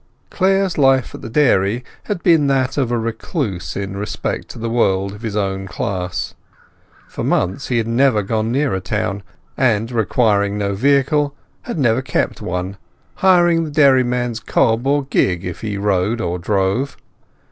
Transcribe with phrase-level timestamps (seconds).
[0.31, 5.13] Clare's life at the dairy had been that of a recluse in respect the world
[5.13, 6.33] of his own class.
[7.07, 9.21] For months he had never gone near a town,
[9.55, 12.77] and, requiring no vehicle, had never kept one,
[13.17, 16.97] hiring the dairyman's cob or gig if he rode or drove.